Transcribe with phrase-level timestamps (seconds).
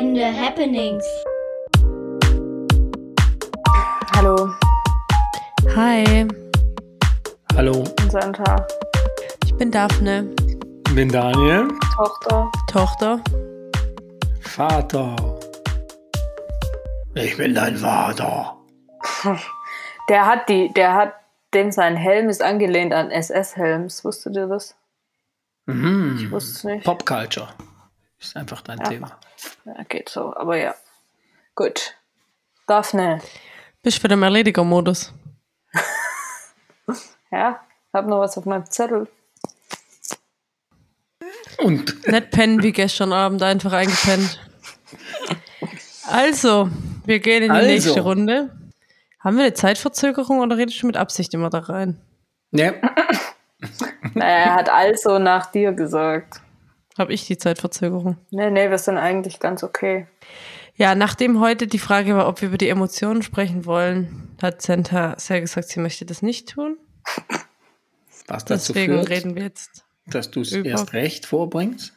[0.00, 1.04] Entscheidende Happenings.
[4.16, 4.50] Hallo,
[5.76, 6.26] Hi,
[7.54, 8.66] Hallo, Santa,
[9.44, 10.34] ich bin Daphne,
[10.86, 12.50] ich bin Daniel, Tochter.
[12.66, 13.20] Tochter.
[14.40, 15.38] Vater.
[17.14, 18.56] Ich bin dein Vater.
[20.08, 21.12] Der hat die, der hat,
[21.52, 24.02] dem sein Helm ist angelehnt an SS-Helms.
[24.04, 24.74] Wusstet ihr das?
[25.66, 26.18] Mhm.
[26.18, 26.84] Ich wusste es nicht.
[26.84, 27.48] Popculture
[28.18, 29.18] ist einfach dein Thema.
[29.64, 30.74] Ja, geht so, aber ja.
[31.54, 31.94] Gut.
[32.66, 33.20] Daphne,
[33.82, 35.12] Bist für den Erlediger-Modus.
[37.30, 37.60] ja,
[37.92, 39.08] hab noch was auf meinem Zettel.
[41.58, 44.40] Und Nicht pennen wie gestern Abend, einfach eingepennt.
[46.06, 46.70] Also,
[47.04, 47.68] wir gehen in die Also.
[47.68, 48.50] nächste Runde.
[49.18, 52.00] Haben wir eine Zeitverzögerung oder redest du mit Absicht immer da rein?
[52.50, 52.80] ne,
[54.14, 56.40] Naja, er hat also nach dir gesagt.
[57.00, 58.18] Habe ich die Zeitverzögerung?
[58.30, 60.06] Nee, nee, wir sind eigentlich ganz okay.
[60.74, 65.18] Ja, nachdem heute die Frage war, ob wir über die Emotionen sprechen wollen, hat Santa
[65.18, 66.76] sehr gesagt, sie möchte das nicht tun.
[68.26, 69.86] was dazu Deswegen führt, reden wir jetzt.
[70.08, 71.94] dass du es erst recht vorbringst.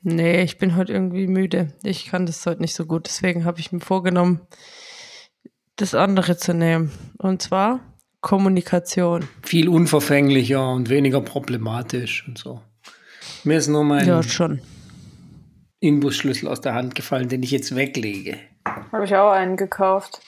[0.00, 1.74] Nee, ich bin heute irgendwie müde.
[1.82, 3.04] Ich kann das heute nicht so gut.
[3.04, 4.40] Deswegen habe ich mir vorgenommen,
[5.76, 6.90] das andere zu nehmen.
[7.18, 7.80] Und zwar
[8.22, 9.28] Kommunikation.
[9.42, 12.62] Viel unverfänglicher und weniger problematisch und so.
[13.44, 14.60] Mir ist nur mein Ja, schon.
[15.80, 18.38] Inbusschlüssel aus der Hand gefallen, den ich jetzt weglege.
[18.92, 20.20] Habe ich auch einen gekauft.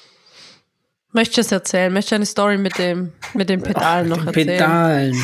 [1.12, 1.92] Möchtest du es erzählen?
[1.92, 4.46] Möchtest du eine Story mit dem, mit dem Pedal noch Den erzählen?
[4.58, 5.22] Pedalen.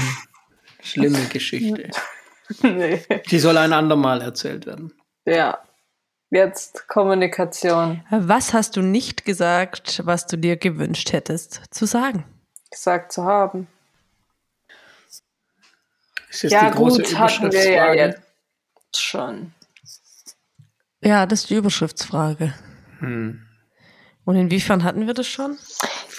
[0.83, 1.91] Schlimme Geschichte.
[2.63, 3.01] nee.
[3.31, 4.93] Die soll ein andermal erzählt werden.
[5.25, 5.59] Ja.
[6.31, 8.03] Jetzt Kommunikation.
[8.11, 12.25] Was hast du nicht gesagt, was du dir gewünscht hättest zu sagen?
[12.71, 13.67] gesagt zu haben.
[16.31, 18.21] Ist jetzt ja, die große gut, hatten wir ja jetzt
[18.95, 19.53] schon.
[21.03, 22.55] Ja, das ist die Überschriftsfrage.
[22.99, 23.43] Hm.
[24.25, 25.57] Und inwiefern hatten wir das schon?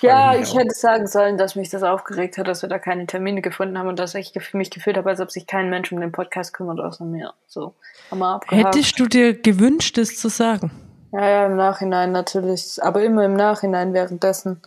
[0.01, 3.41] Ja, ich hätte sagen sollen, dass mich das aufgeregt hat, dass wir da keine Termine
[3.41, 6.11] gefunden haben und dass ich mich gefühlt habe, als ob sich kein Mensch um den
[6.11, 7.33] Podcast kümmert, außer mir.
[7.45, 7.75] So,
[8.09, 8.75] haben wir abgehakt.
[8.75, 10.71] Hättest du dir gewünscht, es zu sagen?
[11.11, 12.81] Ja, ja, im Nachhinein natürlich.
[12.81, 14.61] Aber immer im Nachhinein, währenddessen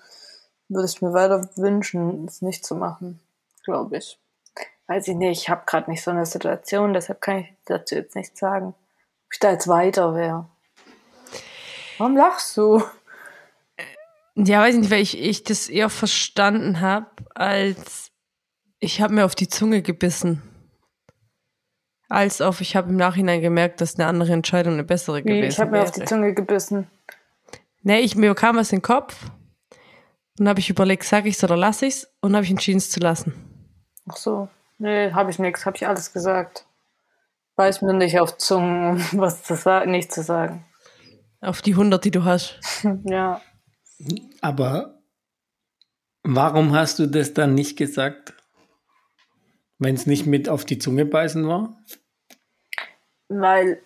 [0.68, 3.18] würde ich mir weiter wünschen, es nicht zu machen,
[3.64, 4.18] glaube ich.
[4.92, 8.14] Weiß ich nicht, ich habe gerade nicht so eine Situation, deshalb kann ich dazu jetzt
[8.14, 8.74] nichts sagen.
[8.74, 10.50] Ob ich da jetzt weiter wäre.
[11.96, 12.82] Warum lachst du?
[14.34, 18.10] Ja, weiß ich nicht, weil ich, ich das eher verstanden habe, als
[18.80, 20.42] ich habe mir auf die Zunge gebissen.
[22.10, 25.52] Als auf, ich habe im Nachhinein gemerkt, dass eine andere Entscheidung eine bessere Wie, gewesen
[25.52, 25.86] ich habe mir wäre.
[25.86, 26.90] auf die Zunge gebissen.
[27.80, 29.16] Nee, ich, mir kam was in den Kopf.
[30.36, 32.12] Dann habe ich überlegt, sag ich's oder lass ich's?
[32.20, 33.32] Und habe ich entschieden, es zu lassen.
[34.06, 34.50] Ach so.
[34.82, 36.66] Nee, habe ich nichts, habe ich alles gesagt.
[37.54, 40.64] Weiß mir nicht auf Zungen, um was zu sagen, nicht zu sagen.
[41.40, 42.58] Auf die 100, die du hast.
[43.04, 43.40] Ja.
[44.40, 45.00] Aber
[46.24, 48.34] warum hast du das dann nicht gesagt,
[49.78, 51.76] wenn es nicht mit auf die Zunge beißen war?
[53.28, 53.80] Weil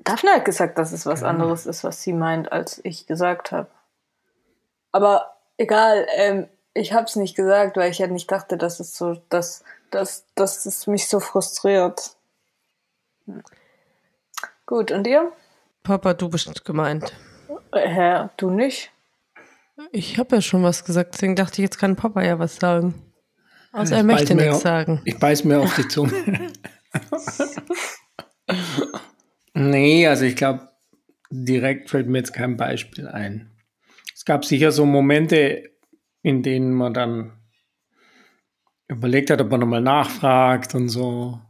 [0.00, 3.70] Daphne hat gesagt, dass es was anderes ist, was sie meint, als ich gesagt habe.
[4.90, 8.96] Aber egal, ähm, ich habe es nicht gesagt, weil ich ja nicht dachte, dass es
[8.96, 12.16] so, dass, dass, dass es mich so frustriert.
[13.26, 13.42] Hm.
[14.66, 15.32] Gut, und ihr?
[15.82, 17.12] Papa, du bist gemeint.
[17.72, 18.92] Herr, du nicht?
[19.92, 22.94] Ich habe ja schon was gesagt, deswegen dachte ich, jetzt kann Papa ja was sagen.
[23.72, 25.00] Außer er Ich möchte nichts auf- sagen.
[25.04, 26.52] Ich beiß mir auf die Zunge.
[29.54, 30.68] nee, also ich glaube,
[31.30, 33.50] direkt fällt mir jetzt kein Beispiel ein.
[34.14, 35.70] Es gab sicher so Momente,
[36.22, 37.32] in denen man dann
[38.88, 41.40] überlegt hat, ob man nochmal nachfragt und so.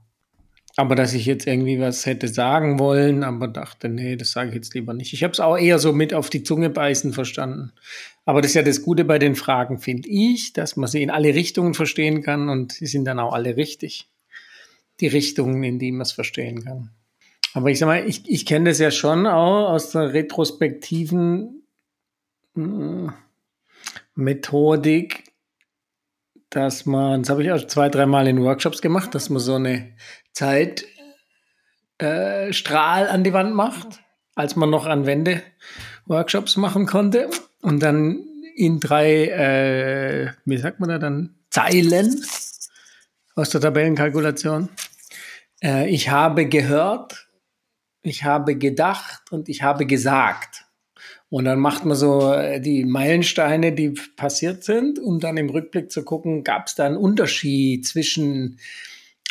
[0.76, 4.54] Aber dass ich jetzt irgendwie was hätte sagen wollen, aber dachte, nee, das sage ich
[4.54, 5.12] jetzt lieber nicht.
[5.12, 7.72] Ich habe es auch eher so mit auf die Zunge beißen verstanden.
[8.24, 11.10] Aber das ist ja das Gute bei den Fragen, finde ich, dass man sie in
[11.10, 14.08] alle Richtungen verstehen kann und sie sind dann auch alle richtig.
[15.00, 16.90] Die Richtungen, in die man es verstehen kann.
[17.52, 21.62] Aber ich sag mal, ich, ich kenne das ja schon auch aus der retrospektiven
[22.54, 23.08] mm,
[24.20, 25.24] Methodik,
[26.50, 29.94] dass man, das habe ich auch zwei, dreimal in Workshops gemacht, dass man so eine
[30.32, 30.84] Zeit
[31.98, 34.00] äh, an die Wand macht,
[34.34, 35.42] als man noch an Wände
[36.06, 37.28] Workshops machen konnte
[37.62, 38.24] und dann
[38.56, 42.24] in drei, äh, wie sagt man da dann, Zeilen
[43.34, 44.68] aus der Tabellenkalkulation.
[45.62, 47.28] Äh, ich habe gehört,
[48.02, 50.59] ich habe gedacht und ich habe gesagt.
[51.30, 55.90] Und dann macht man so äh, die Meilensteine, die passiert sind, um dann im Rückblick
[55.90, 58.58] zu gucken, gab es da einen Unterschied zwischen,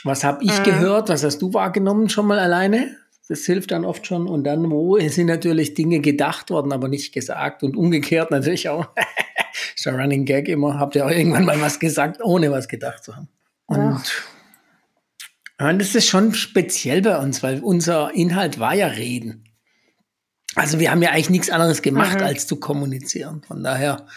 [0.06, 0.64] was habe ich Mhm.
[0.64, 2.96] gehört, was hast du wahrgenommen schon mal alleine?
[3.28, 4.28] Das hilft dann oft schon.
[4.28, 7.64] Und dann, wo sind natürlich Dinge gedacht worden, aber nicht gesagt.
[7.64, 8.88] Und umgekehrt natürlich auch.
[9.76, 10.80] ist ein Running Gag immer.
[10.80, 13.28] Habt ihr auch irgendwann mal was gesagt, ohne was gedacht zu haben.
[13.66, 14.24] Und,
[15.60, 15.70] ja.
[15.70, 19.49] und das ist schon speziell bei uns, weil unser Inhalt war ja Reden.
[20.56, 22.26] Also wir haben ja eigentlich nichts anderes gemacht, mhm.
[22.26, 23.42] als zu kommunizieren.
[23.48, 24.08] Von daher,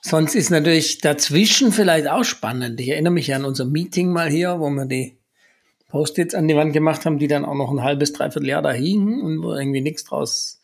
[0.00, 2.80] sonst ist natürlich dazwischen vielleicht auch spannend.
[2.80, 5.18] Ich erinnere mich an unser Meeting mal hier, wo wir die
[5.88, 8.72] Post-its an die Wand gemacht haben, die dann auch noch ein halbes, dreiviertel Jahr da
[8.72, 10.60] hingen und wo irgendwie nichts draus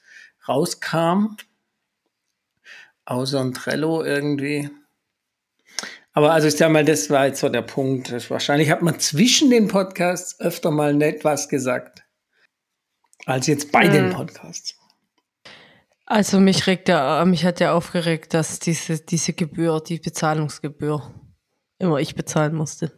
[0.46, 1.36] rauskam.
[3.06, 4.70] Außer ein Trello irgendwie.
[6.12, 8.30] Aber also ich sag mal, das war jetzt so der Punkt.
[8.30, 12.04] Wahrscheinlich hat man zwischen den Podcasts öfter mal nett was gesagt.
[13.26, 13.92] Als jetzt bei hm.
[13.92, 14.78] den Podcasts.
[16.06, 21.02] Also mich regt ja, mich hat ja aufgeregt, dass diese, diese Gebühr, die Bezahlungsgebühr,
[21.78, 22.92] immer ich bezahlen musste.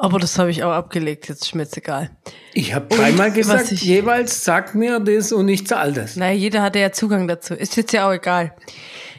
[0.00, 2.10] Aber das habe ich auch abgelegt, jetzt ist mir jetzt egal.
[2.54, 6.14] Ich habe dreimal gesagt, ich, jeweils sag mir das und ich zahle das.
[6.14, 7.54] Naja, jeder hatte ja Zugang dazu.
[7.54, 8.54] Ist jetzt ja auch egal.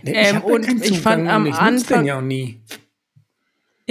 [0.04, 2.06] Nee, ich ähm, und ja ich fand am Anfang.
[2.06, 2.22] Ja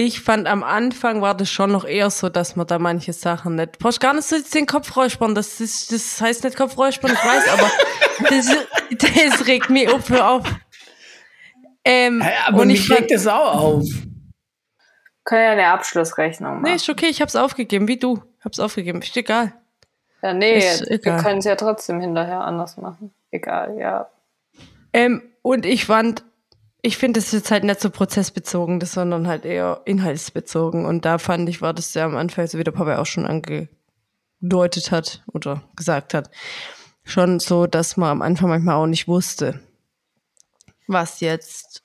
[0.01, 3.57] ich fand am Anfang war das schon noch eher so, dass man da manche Sachen
[3.57, 3.81] nicht.
[3.81, 5.35] Brauchst gar nicht so den Kopf räuspern.
[5.35, 7.69] Das, ist, das heißt nicht Kopf räuspern, ich weiß, aber
[8.31, 8.47] das,
[8.97, 10.47] das regt mich auf, hör auf.
[11.85, 13.85] Ähm, ja, aber und mich regt das auch auf.
[15.25, 16.63] Können ja eine Abschlussrechnung machen.
[16.63, 18.23] Nee, ist okay, ich hab's aufgegeben, wie du.
[18.45, 19.53] Hab's aufgegeben, ist egal.
[20.23, 23.13] Ja, nee, ist wir können es ja trotzdem hinterher anders machen.
[23.33, 24.09] Egal, ja.
[24.93, 26.23] Ähm, und ich fand,
[26.81, 30.85] ich finde, das ist jetzt halt nicht so prozessbezogen, das, sondern halt eher inhaltsbezogen.
[30.85, 33.27] Und da fand ich, war das ja am Anfang, so wie der Papa auch schon
[33.27, 36.31] angedeutet hat oder gesagt hat,
[37.05, 39.61] schon so, dass man am Anfang manchmal auch nicht wusste,
[40.87, 41.83] was jetzt,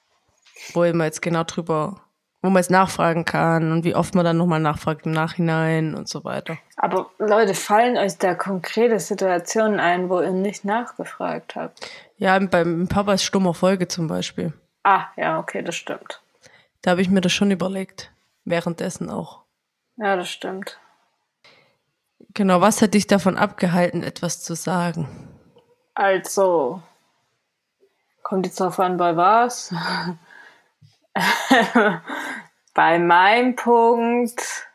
[0.73, 2.03] wo man jetzt genau drüber
[2.43, 6.09] wo man jetzt nachfragen kann und wie oft man dann nochmal nachfragt im Nachhinein und
[6.09, 6.57] so weiter.
[6.75, 11.89] Aber Leute, fallen euch da konkrete Situationen ein, wo ihr nicht nachgefragt habt?
[12.17, 14.51] Ja, beim Papas stummer Folge zum Beispiel.
[14.83, 16.21] Ah, ja, okay, das stimmt.
[16.81, 18.11] Da habe ich mir das schon überlegt.
[18.45, 19.43] Währenddessen auch.
[19.95, 20.79] Ja, das stimmt.
[22.33, 25.07] Genau, was hat dich davon abgehalten, etwas zu sagen?
[25.93, 26.81] Also,
[28.23, 29.73] kommt jetzt drauf an, bei was?
[32.73, 34.67] bei meinem Punkt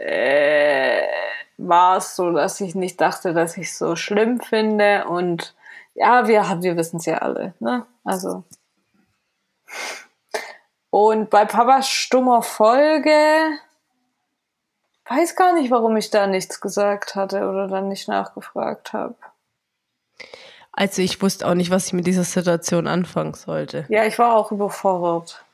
[0.00, 1.06] äh,
[1.56, 5.06] war es so, dass ich nicht dachte, dass ich es so schlimm finde.
[5.06, 5.54] Und
[5.94, 7.54] ja, wir, wir wissen es ja alle.
[7.60, 7.86] Ne?
[8.04, 8.44] Also.
[10.90, 13.12] Und bei Papas stummer Folge
[15.08, 19.16] weiß gar nicht, warum ich da nichts gesagt hatte oder dann nicht nachgefragt habe.
[20.72, 23.86] Also ich wusste auch nicht, was ich mit dieser Situation anfangen sollte.
[23.88, 25.44] Ja, ich war auch überfordert.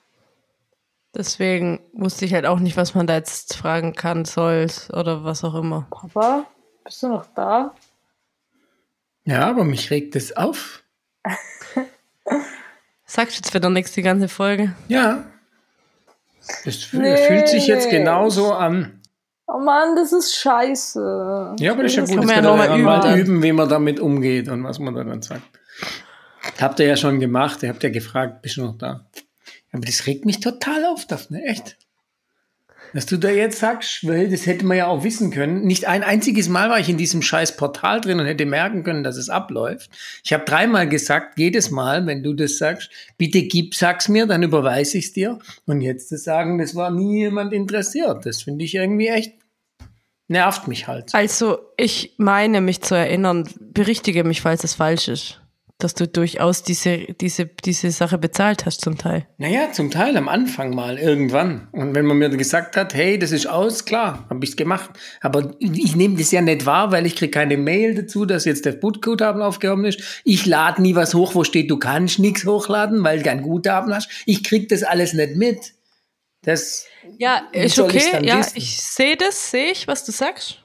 [1.14, 5.44] Deswegen wusste ich halt auch nicht, was man da jetzt fragen kann, soll oder was
[5.44, 5.86] auch immer.
[5.90, 6.44] Papa,
[6.84, 7.74] bist du noch da?
[9.24, 10.82] Ja, aber mich regt es auf.
[13.06, 14.74] Sagst du jetzt wieder nichts die ganze Folge?
[14.88, 15.24] Ja.
[16.64, 17.16] Es nee.
[17.16, 19.00] fühlt sich jetzt genauso an.
[19.46, 21.56] Oh Mann, das ist scheiße.
[21.60, 24.48] Ja, aber das ist ja gut, dass wir ja mal, üben, wie man damit umgeht
[24.48, 25.42] und was man dann sagt.
[26.60, 29.06] Habt ihr ja schon gemacht, ihr habt ja gefragt, bist du noch da?
[29.72, 31.76] Aber das regt mich total auf, Daphne, echt.
[32.96, 35.66] Dass du da jetzt sagst, weil das hätte man ja auch wissen können.
[35.66, 39.04] Nicht ein einziges Mal war ich in diesem scheiß Portal drin und hätte merken können,
[39.04, 39.90] dass es abläuft.
[40.24, 42.88] Ich habe dreimal gesagt, jedes Mal, wenn du das sagst,
[43.18, 45.38] bitte gib, sag's mir, dann überweise ich's dir.
[45.66, 49.34] Und jetzt zu sagen, das war nie jemand interessiert, das finde ich irgendwie echt
[50.28, 51.14] nervt mich halt.
[51.14, 55.42] Also, ich meine mich zu erinnern, berichtige mich, falls es falsch ist
[55.78, 59.26] dass du durchaus diese, diese, diese Sache bezahlt hast zum Teil.
[59.36, 61.68] Naja, zum Teil am Anfang mal, irgendwann.
[61.72, 64.90] Und wenn man mir gesagt hat, hey, das ist aus, klar, habe ich es gemacht.
[65.20, 68.64] Aber ich nehme das ja nicht wahr, weil ich kriege keine Mail dazu, dass jetzt
[68.64, 70.22] der Bootguthaben aufgehoben ist.
[70.24, 73.94] Ich lade nie was hoch, wo steht, du kannst nichts hochladen, weil du kein Guthaben
[73.94, 74.08] hast.
[74.24, 75.74] Ich kriege das alles nicht mit.
[76.40, 76.86] Das
[77.18, 78.24] ja, ist okay.
[78.24, 78.56] Ja, wissen?
[78.56, 80.62] ich sehe das, sehe ich, was du sagst.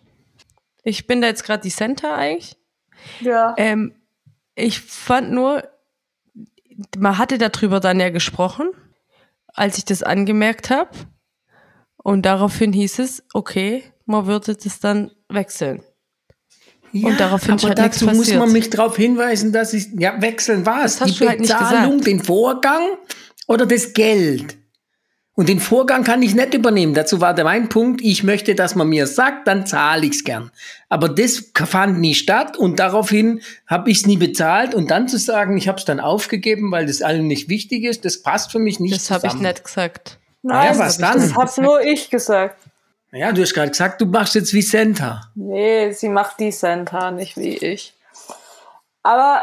[0.84, 2.56] Ich bin da jetzt gerade die Center eigentlich.
[3.20, 3.56] Ja.
[3.58, 3.94] Ähm,
[4.56, 5.64] ich fand nur,
[6.98, 8.70] man hatte darüber dann ja gesprochen,
[9.48, 10.90] als ich das angemerkt habe.
[11.98, 15.84] Und daraufhin hieß es, okay, man würde das dann wechseln.
[16.92, 20.66] Ja, und daraufhin aber halt dazu muss man mich darauf hinweisen, dass ich, ja, wechseln
[20.66, 21.00] war es.
[21.00, 22.82] Die halt Bezahlung, den Vorgang
[23.48, 24.58] oder das Geld?
[25.34, 26.94] Und den Vorgang kann ich nicht übernehmen.
[26.94, 30.24] Dazu war der mein Punkt, ich möchte, dass man mir sagt, dann zahle ich es
[30.26, 30.52] gern.
[30.90, 34.76] Aber das fand nie statt und daraufhin habe ich es nie bezahlt.
[34.76, 38.04] Und dann zu sagen, ich habe es dann aufgegeben, weil das allen nicht wichtig ist,
[38.04, 40.20] das passt für mich nicht Das habe ich nicht gesagt.
[40.42, 41.22] Nein, naja, was das dann?
[41.22, 42.58] Das habe nur ich gesagt.
[43.14, 45.30] Ja, du hast gerade gesagt, du machst jetzt wie Santa.
[45.36, 47.94] Nee, sie macht die Santa, nicht wie ich.
[49.04, 49.42] Aber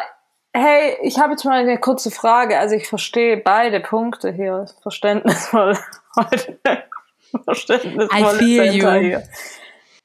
[0.54, 2.58] hey, ich habe jetzt mal eine kurze Frage.
[2.58, 4.66] Also ich verstehe beide Punkte hier.
[4.82, 5.76] Verständnisvoll
[6.16, 6.58] heute.
[7.44, 8.90] Verständnisvoll I feel you.
[8.90, 9.22] hier.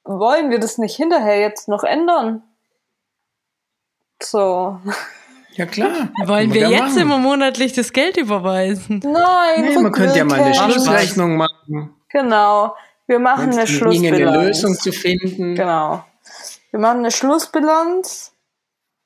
[0.03, 2.43] Wollen wir das nicht hinterher jetzt noch ändern?
[4.21, 4.79] So.
[5.53, 6.09] Ja, klar.
[6.25, 7.01] Wollen wir gerne jetzt machen.
[7.01, 8.99] immer monatlich das Geld überweisen?
[9.03, 10.53] Nein, Nee, man könnte ja mal eine.
[10.53, 11.95] Schlussrechnung machen.
[12.09, 12.75] Genau.
[13.07, 13.77] Wir machen Wenn eine ginge,
[14.09, 14.43] eine Schlussbilanz.
[14.47, 15.55] Lösung zu finden.
[15.55, 16.03] Genau.
[16.71, 18.32] Wir machen eine Schlussbilanz.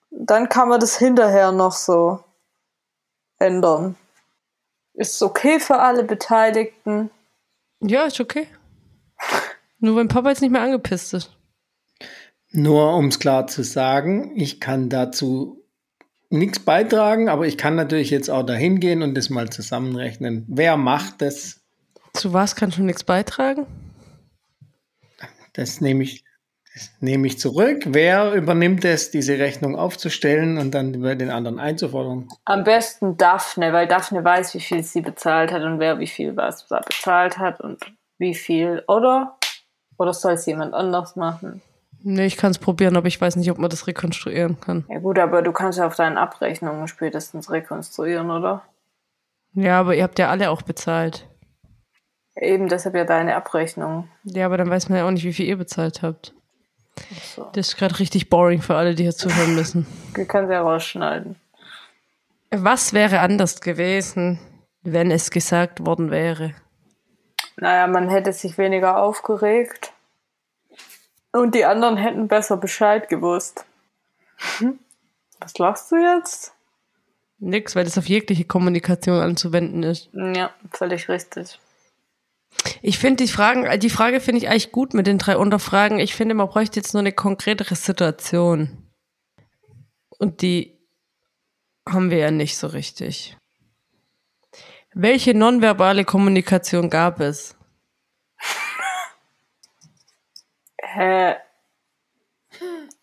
[0.10, 2.24] Dann kann man das hinterher noch so
[3.40, 3.96] ändern.
[4.94, 7.12] Ist es okay für alle Beteiligten?
[7.82, 8.48] Ja, ist okay.
[9.80, 11.38] Nur wenn Papa jetzt nicht mehr angepisst ist.
[12.52, 15.64] Nur um es klar zu sagen, ich kann dazu
[16.30, 20.46] nichts beitragen, aber ich kann natürlich jetzt auch dahin gehen und das mal zusammenrechnen.
[20.48, 21.62] Wer macht das?
[22.14, 23.68] Zu was kannst du nichts beitragen?
[25.54, 26.24] Das nehme ich,
[27.00, 27.84] nehme ich zurück.
[27.86, 32.28] Wer übernimmt es, diese Rechnung aufzustellen und dann bei den anderen einzufordern?
[32.46, 36.36] Am besten Daphne, weil Daphne weiß, wie viel sie bezahlt hat und wer wie viel
[36.36, 37.80] was bezahlt hat und
[38.18, 39.38] wie viel, oder?
[39.98, 41.62] Oder soll es jemand anders machen?
[42.04, 44.86] Nee, ich kann es probieren, aber ich weiß nicht, ob man das rekonstruieren kann.
[44.90, 48.64] Ja gut, aber du kannst ja auf deinen Abrechnungen spätestens rekonstruieren, oder?
[49.54, 51.28] Ja, aber ihr habt ja alle auch bezahlt.
[52.40, 54.08] Eben deshalb ja deine Abrechnung.
[54.24, 56.36] Ja, aber dann weiß man ja auch nicht, wie viel ihr bezahlt habt.
[57.36, 57.50] So.
[57.54, 59.86] Das ist gerade richtig boring für alle, die hier zuhören müssen.
[60.14, 61.36] Wir können ja rausschneiden.
[62.52, 64.40] Was wäre anders gewesen,
[64.82, 66.54] wenn es gesagt worden wäre?
[67.58, 69.94] Naja, man hätte sich weniger aufgeregt.
[71.32, 73.66] Und die anderen hätten besser Bescheid gewusst.
[74.60, 74.80] Hm?
[75.40, 76.54] Was lachst du jetzt?
[77.40, 80.10] Nix, weil das auf jegliche Kommunikation anzuwenden ist.
[80.14, 81.60] Ja, völlig richtig.
[82.82, 86.00] Ich finde die Fragen, die Frage finde ich eigentlich gut mit den drei Unterfragen.
[86.00, 88.90] Ich finde, man bräuchte jetzt nur eine konkretere Situation.
[90.18, 90.78] Und die
[91.88, 93.38] haben wir ja nicht so richtig.
[94.94, 97.56] Welche nonverbale Kommunikation gab es?
[100.82, 101.36] Hä?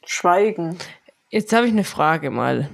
[0.05, 0.79] Schweigen.
[1.31, 2.71] Jetzt habe ich eine Frage mal.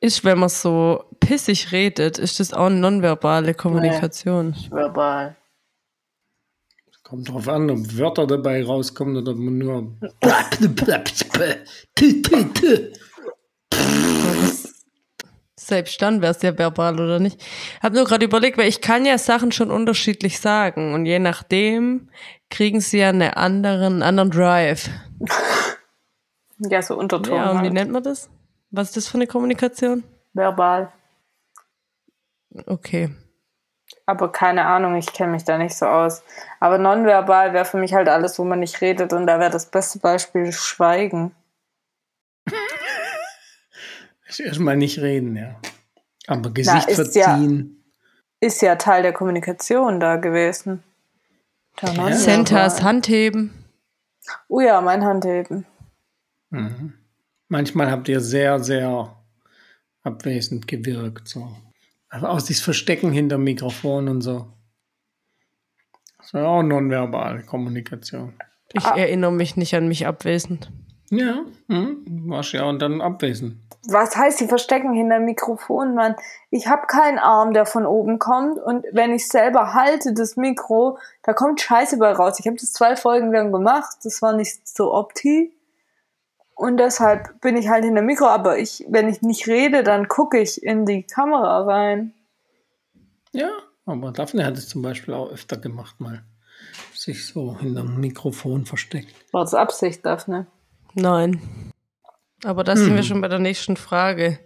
[0.00, 4.54] Ist, wenn man so pissig redet, ist das auch eine nonverbale Kommunikation?
[4.70, 5.36] Verbal.
[7.10, 9.96] Kommt drauf an, ob Wörter dabei rauskommen oder ob man nur.
[15.56, 17.44] Selbst dann wäre es ja verbal oder nicht.
[17.82, 22.10] Hab nur gerade überlegt, weil ich kann ja Sachen schon unterschiedlich sagen und je nachdem
[22.48, 24.88] kriegen sie ja eine anderen, einen anderen Drive.
[26.58, 27.34] Ja, so Unterton.
[27.34, 27.72] Ja, und wie halt.
[27.72, 28.30] nennt man das?
[28.70, 30.04] Was ist das für eine Kommunikation?
[30.32, 30.92] Verbal.
[32.66, 33.10] Okay.
[34.10, 36.24] Aber keine Ahnung, ich kenne mich da nicht so aus.
[36.58, 39.12] Aber nonverbal wäre für mich halt alles, wo man nicht redet.
[39.12, 41.30] Und da wäre das beste Beispiel Schweigen.
[44.38, 45.54] Erstmal nicht reden, ja.
[46.26, 47.76] Aber Gesicht ist ja- verziehen.
[48.40, 50.82] Ist ja Teil der Kommunikation da gewesen.
[51.76, 53.64] Centers Handheben.
[54.48, 55.66] Oh ja, mein Handheben.
[56.50, 56.94] Mhm.
[57.48, 59.14] Manchmal habt ihr sehr, sehr
[60.02, 61.28] abwesend gewirkt.
[61.28, 61.54] So.
[62.10, 64.46] Also auch dieses Verstecken hinter Mikrofon und so.
[66.18, 68.34] Das war auch nonverbale Kommunikation.
[68.72, 68.96] Ich Ah.
[68.96, 70.70] erinnere mich nicht an mich abwesend.
[71.12, 71.96] Ja, du
[72.28, 73.56] warst ja und dann abwesend.
[73.88, 76.14] Was heißt, sie verstecken hinter Mikrofon, Mann?
[76.50, 78.58] Ich habe keinen Arm, der von oben kommt.
[78.58, 82.38] Und wenn ich selber halte, das Mikro, da kommt Scheiße bei raus.
[82.38, 83.96] Ich habe das zwei Folgen lang gemacht.
[84.04, 85.52] Das war nicht so opti.
[86.60, 88.26] Und deshalb bin ich halt hinter dem Mikro.
[88.26, 92.12] Aber ich, wenn ich nicht rede, dann gucke ich in die Kamera rein.
[93.32, 93.48] Ja,
[93.86, 96.22] aber Daphne hat es zum Beispiel auch öfter gemacht, mal
[96.94, 99.14] sich so hinterm Mikrofon versteckt.
[99.32, 100.48] War das Absicht, Daphne?
[100.92, 101.40] Nein.
[102.44, 104.38] Aber da sind wir schon bei der nächsten Frage.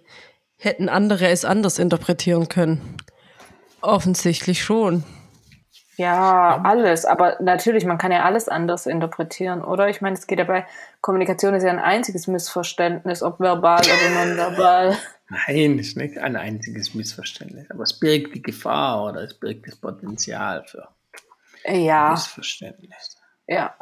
[0.56, 2.97] Hätten andere es anders interpretieren können?
[3.80, 5.02] Offensichtlich schon.
[5.97, 7.05] Ja, alles.
[7.05, 9.89] Aber natürlich, man kann ja alles anders interpretieren, oder?
[9.89, 10.67] Ich meine, es geht ja bei
[11.01, 14.97] Kommunikation ist ja ein einziges Missverständnis, ob verbal oder nonverbal.
[15.29, 17.71] Nein, ist nicht ein einziges Missverständnis.
[17.71, 20.89] Aber es birgt die Gefahr oder es birgt das Potenzial für
[21.67, 23.17] Ja, Missverständnis.
[23.47, 23.75] ja.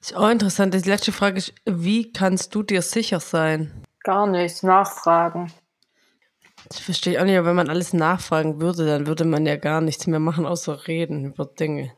[0.00, 0.72] Ist auch interessant.
[0.74, 3.82] Die letzte Frage ist, wie kannst du dir sicher sein?
[4.04, 4.62] Gar nicht.
[4.62, 5.52] Nachfragen.
[6.68, 9.56] Das verstehe ich auch nicht, aber wenn man alles nachfragen würde, dann würde man ja
[9.56, 11.92] gar nichts mehr machen, außer reden über Dinge.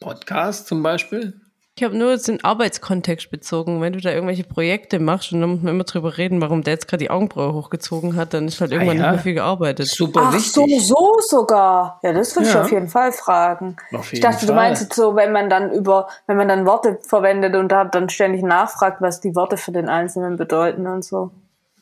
[0.00, 1.40] Podcast zum Beispiel.
[1.78, 3.82] Ich habe nur jetzt den Arbeitskontext bezogen.
[3.82, 6.72] Wenn du da irgendwelche Projekte machst und dann muss man immer drüber reden, warum der
[6.72, 9.02] jetzt gerade die Augenbraue hochgezogen hat, dann ist halt irgendwann ja.
[9.02, 9.86] nicht mehr viel gearbeitet.
[9.88, 10.54] Super Ach wichtig.
[10.54, 12.00] so, so sogar.
[12.02, 12.62] Ja, das würde ich Ja.
[12.62, 13.76] auf jeden Fall fragen.
[13.92, 14.56] Auf ich jeden dachte, du Fall.
[14.56, 18.08] meinst jetzt so, wenn man dann über, wenn man dann Worte verwendet und da dann
[18.08, 21.30] ständig nachfragt, was die Worte für den Einzelnen bedeuten und so.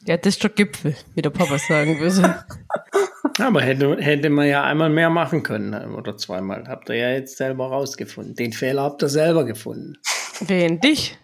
[0.06, 2.44] Ja, das ist der Gipfel, wie der Papa sagen würde.
[3.38, 5.88] Aber hätte, hätte man ja einmal mehr machen können ne?
[5.96, 6.68] oder zweimal.
[6.68, 8.34] Habt ihr ja jetzt selber rausgefunden.
[8.34, 9.96] Den Fehler habt ihr selber gefunden.
[10.40, 10.78] Wen?
[10.80, 11.18] Dich?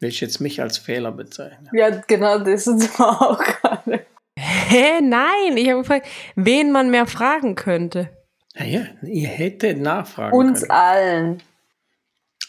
[0.00, 1.68] Will ich jetzt mich als Fehler bezeichnen?
[1.72, 4.06] Ja, genau, das ist mir auch gerade.
[4.38, 5.00] Hä?
[5.02, 6.06] Nein, ich habe gefragt,
[6.36, 8.10] wen man mehr fragen könnte.
[8.54, 10.70] Naja, ihr hättet nachfragen Uns können.
[10.70, 11.42] allen.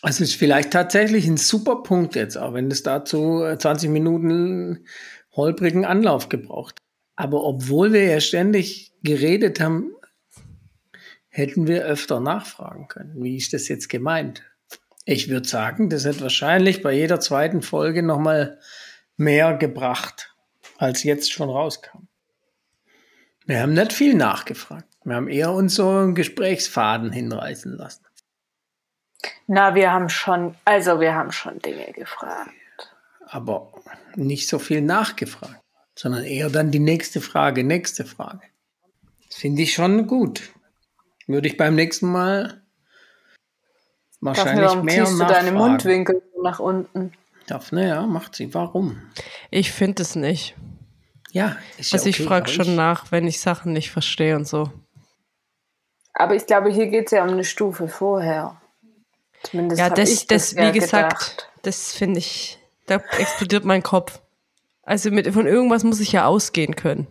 [0.06, 4.86] Es ist vielleicht tatsächlich ein super Punkt jetzt, auch wenn es dazu äh, 20 Minuten
[5.32, 6.80] holprigen Anlauf gebraucht.
[7.16, 9.94] Aber obwohl wir ja ständig geredet haben,
[11.30, 13.24] hätten wir öfter nachfragen können.
[13.24, 14.44] Wie ist das jetzt gemeint?
[15.06, 18.60] Ich würde sagen, das hat wahrscheinlich bei jeder zweiten Folge nochmal
[19.16, 20.36] mehr gebracht,
[20.78, 22.08] als jetzt schon rauskam.
[23.46, 24.88] Wir haben nicht viel nachgefragt.
[25.06, 28.03] Wir haben eher uns so einen Gesprächsfaden hinreißen lassen.
[29.48, 32.50] Na, wir haben schon, also wir haben schon Dinge gefragt.
[33.28, 33.72] aber
[34.16, 35.60] nicht so viel nachgefragt,
[35.96, 38.42] sondern eher dann die nächste Frage, nächste Frage.
[39.28, 40.52] Das finde ich schon gut.
[41.28, 42.62] Würde ich beim nächsten Mal Daphne,
[44.22, 45.46] wahrscheinlich warum mehr ziehst du nachfragen.
[45.46, 47.14] deine Mundwinkel nach unten?
[47.48, 48.54] Daphne, ja, macht sie.
[48.54, 49.02] Warum?
[49.50, 50.56] Ich finde es nicht.
[51.32, 53.92] Ja, ist Also ja ich okay, frage aber schon ich- nach, wenn ich Sachen nicht
[53.92, 54.72] verstehe und so.
[56.14, 58.62] Aber ich glaube, hier geht es ja um eine Stufe vorher.
[59.44, 61.50] Zumindest Ja, das, ich das, ja wie gesagt, gedacht.
[61.62, 62.58] das finde ich,
[62.88, 64.22] da explodiert mein Kopf.
[64.84, 67.08] Also mit, von irgendwas muss ich ja ausgehen können.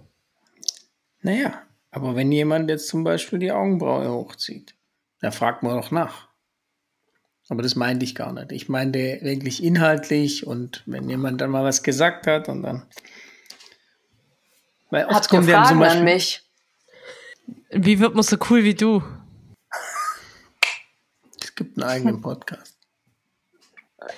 [1.22, 4.74] Naja, aber wenn jemand jetzt zum Beispiel die Augenbraue hochzieht,
[5.20, 6.28] da fragt man doch nach.
[7.48, 8.50] Aber das meinte ich gar nicht.
[8.52, 12.86] Ich meinte wirklich inhaltlich und wenn jemand dann mal was gesagt hat und dann.
[14.90, 15.98] Weil oft kommt ja zum Fragen Beispiel.
[15.98, 16.42] an mich?
[17.70, 19.02] Wie wird man so cool wie du?
[21.62, 22.76] Gibt einen eigenen Podcast.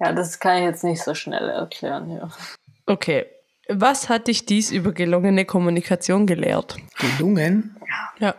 [0.00, 2.28] Ja, das kann ich jetzt nicht so schnell erklären hier.
[2.86, 3.26] Okay.
[3.68, 6.76] Was hat dich dies über gelungene Kommunikation gelehrt?
[6.98, 7.76] Gelungen?
[8.18, 8.34] Ja.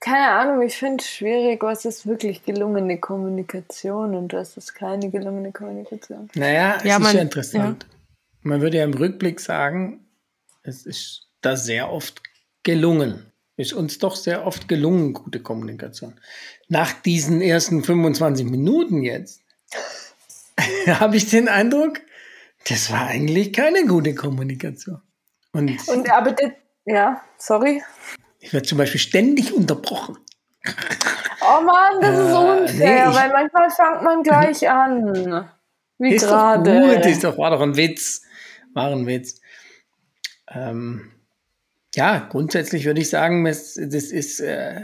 [0.00, 5.08] Keine Ahnung, ich finde es schwierig, was ist wirklich gelungene Kommunikation und was ist keine
[5.10, 6.28] gelungene Kommunikation.
[6.34, 7.86] Naja, es Ja, ist man- ja interessant.
[8.42, 10.04] Man würde ja im Rückblick sagen,
[10.64, 12.22] es ist da sehr oft
[12.64, 13.29] gelungen.
[13.60, 16.18] Ist uns doch sehr oft gelungen, gute Kommunikation.
[16.68, 19.42] Nach diesen ersten 25 Minuten jetzt
[20.86, 22.00] habe ich den Eindruck,
[22.68, 25.02] das war eigentlich keine gute Kommunikation.
[25.52, 26.50] Und, Und aber das,
[26.86, 27.82] ja, sorry.
[28.38, 30.16] ich werde zum Beispiel ständig unterbrochen.
[31.42, 35.50] Oh Mann, das ist Äh, unfair, nee, ich- weil manchmal fängt man gleich an.
[35.98, 36.80] Wie gerade.
[36.80, 38.22] gut, ist doch, war doch ein Witz.
[38.72, 39.40] War ein Witz.
[40.48, 41.12] Ähm,
[41.94, 44.82] ja, grundsätzlich würde ich sagen, es, das ist, äh,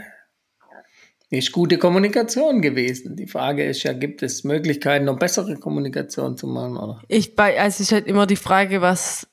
[1.29, 3.15] ist gute Kommunikation gewesen.
[3.15, 6.77] Die Frage ist ja, gibt es Möglichkeiten, noch bessere Kommunikation zu machen?
[6.77, 7.01] Oder?
[7.07, 9.27] Ich bei, also es ist halt immer die Frage, was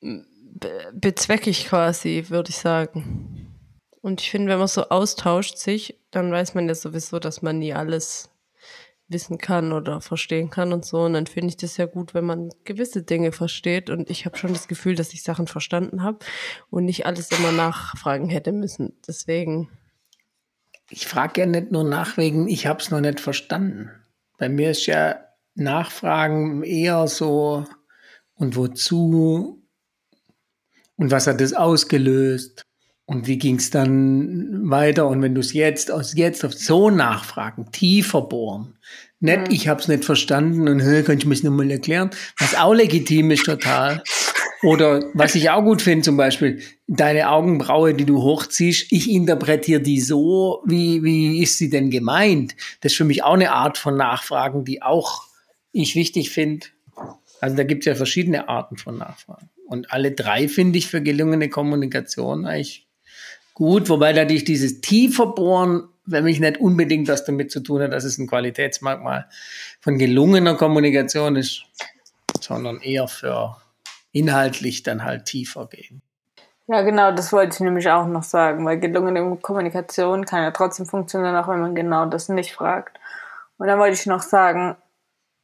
[0.00, 3.52] be bezwecke ich quasi, würde ich sagen.
[4.00, 7.58] Und ich finde, wenn man so austauscht sich, dann weiß man ja sowieso, dass man
[7.58, 8.30] nie alles
[9.08, 11.02] wissen kann oder verstehen kann und so.
[11.02, 13.90] Und dann finde ich das ja gut, wenn man gewisse Dinge versteht.
[13.90, 16.18] Und ich habe schon das Gefühl, dass ich Sachen verstanden habe
[16.70, 18.94] und nicht alles immer nachfragen hätte müssen.
[19.06, 19.68] Deswegen.
[20.90, 23.90] Ich frage ja nicht nur nach wegen, ich habe es noch nicht verstanden.
[24.38, 25.18] Bei mir ist ja
[25.54, 27.64] Nachfragen eher so,
[28.36, 29.62] und wozu?
[30.96, 32.65] Und was hat das ausgelöst?
[33.08, 35.06] Und wie ging es dann weiter?
[35.06, 38.76] Und wenn du es jetzt aus jetzt auf so nachfragen, tiefer bohren,
[39.20, 42.54] nicht, ich habe es nicht verstanden und hey, kann ich mir das nochmal erklären, was
[42.54, 44.02] auch legitim ist total.
[44.62, 49.80] Oder was ich auch gut finde, zum Beispiel, deine Augenbraue, die du hochziehst, ich interpretiere
[49.80, 52.56] die so, wie, wie ist sie denn gemeint?
[52.80, 55.22] Das ist für mich auch eine Art von Nachfragen, die auch
[55.72, 56.66] ich wichtig finde.
[57.40, 59.50] Also da gibt es ja verschiedene Arten von Nachfragen.
[59.66, 62.85] Und alle drei finde ich für gelungene Kommunikation eigentlich
[63.56, 67.92] gut, wobei natürlich dieses tiefer Bohren für mich nicht unbedingt was damit zu tun hat,
[67.92, 69.26] dass es ein Qualitätsmerkmal
[69.80, 71.64] von gelungener Kommunikation ist,
[72.40, 73.56] sondern eher für
[74.12, 76.02] inhaltlich dann halt tiefer gehen.
[76.68, 80.84] Ja, genau, das wollte ich nämlich auch noch sagen, weil gelungene Kommunikation kann ja trotzdem
[80.84, 82.98] funktionieren, auch wenn man genau das nicht fragt.
[83.56, 84.76] Und dann wollte ich noch sagen,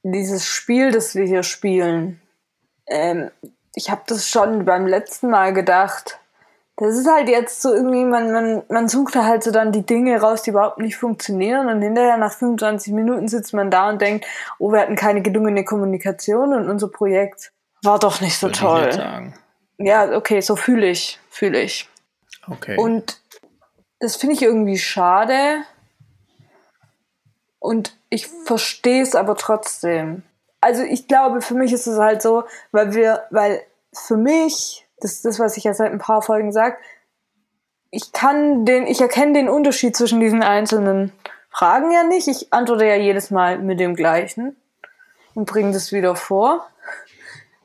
[0.02, 2.20] dieses Spiel, das wir hier spielen,
[2.86, 3.30] ähm,
[3.74, 6.18] ich habe das schon beim letzten Mal gedacht,
[6.82, 9.86] das ist halt jetzt so irgendwie, man, man, man sucht da halt so dann die
[9.86, 14.00] Dinge raus, die überhaupt nicht funktionieren und hinterher nach 25 Minuten sitzt man da und
[14.00, 14.26] denkt,
[14.58, 17.52] oh, wir hatten keine gelungene Kommunikation und unser Projekt
[17.84, 18.88] war doch nicht so Würde toll.
[18.90, 19.36] Ich nicht.
[19.78, 21.88] Ja, okay, so fühle ich, fühle ich.
[22.48, 22.76] Okay.
[22.76, 23.20] Und
[24.00, 25.62] das finde ich irgendwie schade.
[27.60, 30.24] Und ich verstehe es aber trotzdem.
[30.60, 35.12] Also ich glaube, für mich ist es halt so, weil wir, weil für mich, das
[35.12, 36.76] ist das, was ich ja seit ein paar Folgen sage,
[37.90, 41.12] ich kann den, ich erkenne den Unterschied zwischen diesen einzelnen
[41.50, 42.26] Fragen ja nicht.
[42.28, 44.56] Ich antworte ja jedes Mal mit dem gleichen
[45.34, 46.66] und bringe das wieder vor.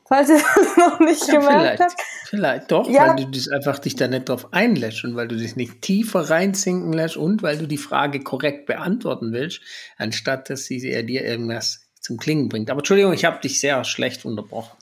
[0.05, 2.01] Falls ihr das noch nicht ja, gemerkt vielleicht, habt.
[2.25, 3.07] vielleicht doch, Ja.
[3.07, 6.29] weil du das einfach dich da nicht drauf einlässt und weil du dich nicht tiefer
[6.29, 9.61] reinsinken lässt und weil du die Frage korrekt beantworten willst,
[9.97, 12.69] anstatt dass sie dir dir irgendwas zum Klingen bringt.
[12.69, 14.75] Aber Entschuldigung, ich habe dich sehr schlecht unterbrochen.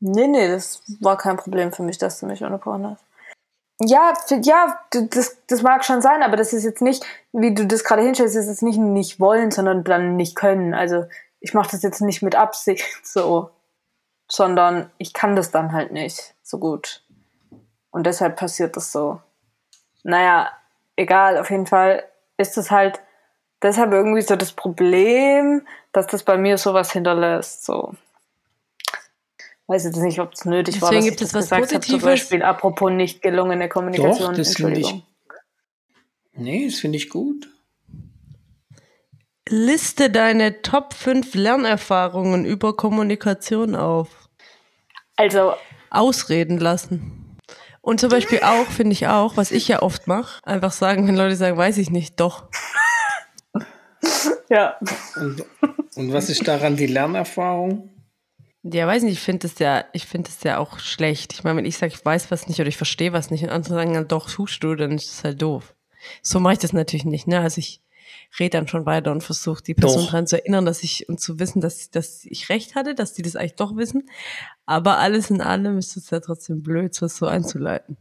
[0.00, 3.04] Nee, nee, das war kein Problem für mich, dass du mich unterbrochen hast.
[3.80, 7.84] Ja, ja, das, das mag schon sein, aber das ist jetzt nicht, wie du das
[7.84, 10.74] gerade hinstellst, ist jetzt nicht nicht wollen, sondern dann nicht können.
[10.74, 11.04] Also
[11.40, 13.50] ich mache das jetzt nicht mit Absicht so,
[14.28, 17.02] sondern ich kann das dann halt nicht so gut.
[17.90, 19.20] Und deshalb passiert das so.
[20.02, 20.50] Naja,
[20.96, 22.04] egal, auf jeden Fall
[22.36, 23.00] ist es halt
[23.62, 27.64] deshalb irgendwie so das Problem, dass das bei mir sowas hinterlässt.
[27.64, 27.94] So.
[29.68, 31.68] Weiß jetzt nicht, ob es nötig war, Deswegen dass gibt ich es was gesagt habe,
[31.68, 32.02] zum Positives.
[32.02, 34.30] Beispiel apropos nicht gelungene Kommunikation.
[34.30, 34.94] Doch, das finde ich-.
[36.32, 37.50] Nee, das finde ich gut.
[39.46, 44.30] Liste deine Top 5 Lernerfahrungen über Kommunikation auf.
[45.16, 45.52] Also,
[45.90, 47.36] Ausreden lassen.
[47.82, 51.16] Und zum Beispiel auch, finde ich auch, was ich ja oft mache, einfach sagen, wenn
[51.16, 52.48] Leute sagen, weiß ich nicht, doch.
[54.48, 54.78] ja.
[55.16, 55.44] Und,
[55.94, 57.90] und was ist daran die Lernerfahrung?
[58.62, 61.32] Ja, weiß nicht, ich finde das ja, ich finde das ja auch schlecht.
[61.32, 63.50] Ich meine, wenn ich sage, ich weiß was nicht oder ich verstehe was nicht und
[63.50, 65.74] andere sagen dann doch, tust du, dann ist das halt doof.
[66.22, 67.40] So mache ich das natürlich nicht, ne?
[67.40, 67.82] Also ich
[68.38, 70.10] rede dann schon weiter und versuche die Person Doch.
[70.10, 73.22] daran zu erinnern, dass ich und zu wissen, dass, dass ich recht hatte, dass die
[73.22, 74.08] das eigentlich doch wissen.
[74.66, 77.96] Aber alles in allem ist es ja trotzdem blöd, so so einzuleiten.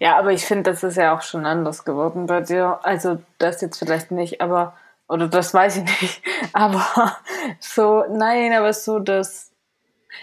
[0.00, 2.80] Ja, aber ich finde, das ist ja auch schon anders geworden bei dir.
[2.82, 4.74] Also das jetzt vielleicht nicht, aber
[5.08, 6.22] oder das weiß ich nicht.
[6.52, 7.16] Aber
[7.60, 9.52] so, nein, aber so das.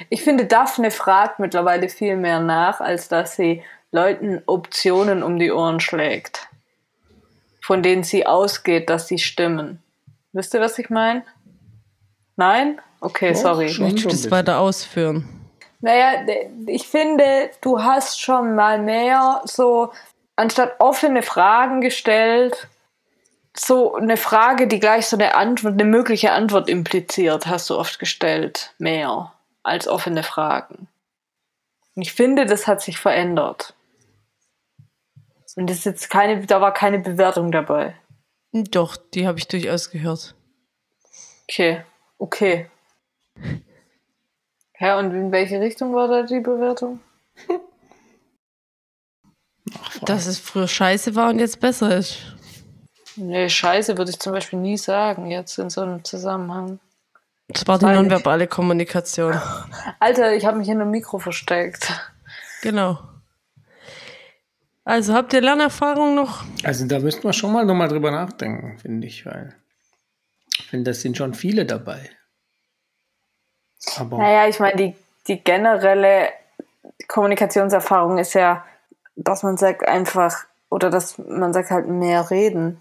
[0.09, 5.51] Ich finde, Daphne fragt mittlerweile viel mehr nach, als dass sie Leuten Optionen um die
[5.51, 6.49] Ohren schlägt,
[7.61, 9.81] von denen sie ausgeht, dass sie stimmen.
[10.33, 11.23] Wisst ihr, was ich meine?
[12.35, 12.81] Nein?
[12.99, 13.69] Okay, Doch, sorry.
[13.69, 15.29] so ein das weiter ausführen?
[15.79, 16.25] Naja,
[16.67, 19.93] ich finde, du hast schon mal mehr so,
[20.35, 22.67] anstatt offene Fragen gestellt,
[23.55, 27.99] so eine Frage, die gleich so eine Antwort, eine mögliche Antwort impliziert, hast du oft
[27.99, 28.73] gestellt.
[28.77, 30.87] Mehr als offene Fragen.
[31.95, 33.73] Und ich finde, das hat sich verändert.
[35.55, 37.95] Und das ist jetzt keine, da war keine Bewertung dabei.
[38.51, 40.35] Doch, die habe ich durchaus gehört.
[41.49, 41.83] Okay,
[42.17, 42.69] okay.
[44.77, 46.99] Ja, und in welche Richtung war da die Bewertung?
[50.01, 52.34] Dass es früher scheiße war und jetzt besser ist.
[53.17, 56.79] Nee, scheiße würde ich zum Beispiel nie sagen, jetzt in so einem Zusammenhang.
[57.47, 59.39] Das war die nonverbale Kommunikation.
[59.99, 61.91] Alter, ich habe mich in einem Mikro versteckt.
[62.61, 62.99] Genau.
[64.83, 66.43] Also habt ihr Lernerfahrung noch?
[66.63, 69.55] Also da müssten wir schon mal nochmal drüber nachdenken, finde ich, weil
[70.57, 72.09] ich finde, das sind schon viele dabei.
[73.97, 74.95] Aber Naja, ich meine, die,
[75.27, 76.29] die generelle
[77.07, 78.65] Kommunikationserfahrung ist ja,
[79.15, 82.79] dass man sagt einfach, oder dass man sagt halt mehr reden.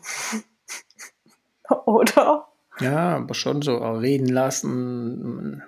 [1.86, 2.48] oder?
[2.80, 5.62] ja, aber schon so auch reden lassen,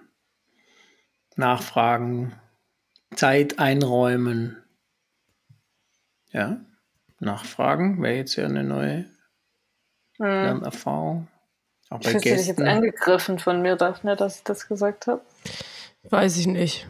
[1.36, 2.34] nachfragen,
[3.14, 4.62] Zeit einräumen.
[6.32, 6.60] Ja,
[7.20, 9.06] nachfragen wäre jetzt ja eine neue
[10.18, 11.28] Lernerfahrung.
[11.88, 12.68] Auch bei Fühlst du dich jetzt Gästen.
[12.68, 15.20] angegriffen von mir, Daphne, dass ich das gesagt habe?
[16.02, 16.86] Weiß ich nicht.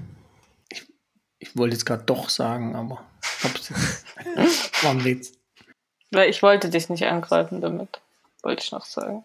[1.38, 3.04] Ich wollte jetzt gerade doch sagen, aber
[3.42, 4.05] hab's jetzt.
[4.83, 5.33] War ein Witz.
[6.11, 8.00] Weil ich wollte dich nicht angreifen damit.
[8.42, 9.24] Wollte ich noch sagen.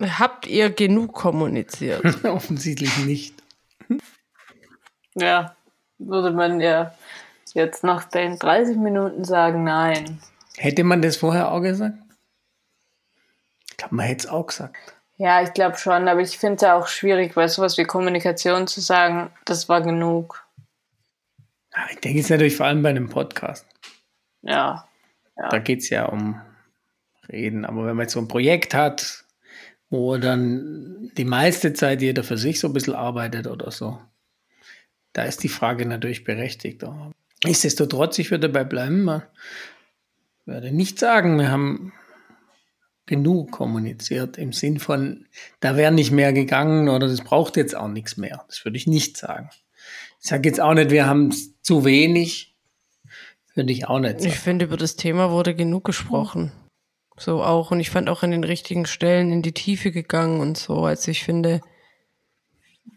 [0.00, 2.24] Habt ihr genug kommuniziert?
[2.24, 3.34] Offensichtlich nicht.
[5.14, 5.56] Ja,
[5.98, 6.94] würde man ja
[7.54, 10.20] jetzt nach den 30 Minuten sagen, nein.
[10.56, 11.96] Hätte man das vorher auch gesagt?
[13.68, 14.76] Ich glaube, man hätte es auch gesagt.
[15.16, 18.68] Ja, ich glaube schon, aber ich finde es ja auch schwierig, bei sowas wie Kommunikation
[18.68, 20.44] zu sagen, das war genug.
[21.78, 23.66] Ja, Ich denke, es ist natürlich vor allem bei einem Podcast.
[25.36, 25.50] Ja.
[25.50, 26.40] Da geht es ja um
[27.28, 27.64] Reden.
[27.64, 29.24] Aber wenn man jetzt so ein Projekt hat,
[29.88, 34.00] wo dann die meiste Zeit jeder für sich so ein bisschen arbeitet oder so,
[35.12, 36.82] da ist die Frage natürlich berechtigt.
[36.82, 37.12] Aber
[37.44, 39.22] Nichtsdestotrotz, ich würde dabei bleiben, man
[40.44, 41.92] würde nicht sagen, wir haben
[43.06, 45.26] genug kommuniziert im Sinn von,
[45.60, 48.44] da wäre nicht mehr gegangen oder das braucht jetzt auch nichts mehr.
[48.48, 49.50] Das würde ich nicht sagen.
[50.20, 52.56] Ich sage jetzt auch nicht, wir haben zu wenig.
[53.54, 54.32] Würde ich auch nicht sagen.
[54.32, 56.52] Ich finde, über das Thema wurde genug gesprochen.
[57.16, 57.70] So auch.
[57.70, 60.84] Und ich fand auch an den richtigen Stellen in die Tiefe gegangen und so.
[60.84, 61.60] Also ich finde,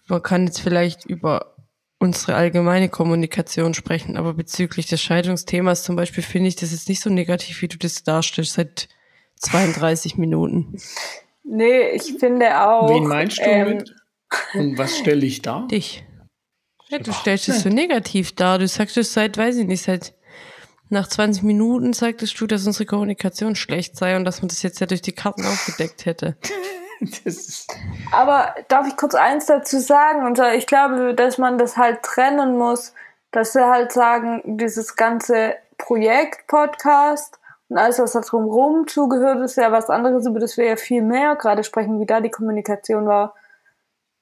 [0.08, 1.56] man kann jetzt vielleicht über
[1.98, 7.02] unsere allgemeine Kommunikation sprechen, aber bezüglich des Scheidungsthemas zum Beispiel finde ich das jetzt nicht
[7.02, 8.90] so negativ, wie du das darstellst seit
[9.38, 10.76] 32 Minuten.
[11.44, 12.90] Nee, ich finde auch.
[12.90, 13.96] Wen meinst du ähm, mit?
[14.54, 15.68] Und was stelle ich da?
[15.70, 16.04] Dich.
[16.92, 18.60] Ja, du stellst es so negativ dar.
[18.60, 20.14] Du sagst es seit, weiß ich nicht, seit
[20.90, 24.82] nach 20 Minuten sagtest du, dass unsere Kommunikation schlecht sei und dass man das jetzt
[24.82, 26.36] ja durch die Karten aufgedeckt hätte.
[27.04, 27.68] Das ist,
[28.12, 30.24] Aber darf ich kurz eins dazu sagen?
[30.24, 32.94] Und ich glaube, dass man das halt trennen muss,
[33.32, 39.72] dass wir halt sagen, dieses ganze Projekt-Podcast und alles, was da drumherum zugehört, ist ja
[39.72, 43.34] was anderes, über das wir ja viel mehr gerade sprechen, wie da die Kommunikation war,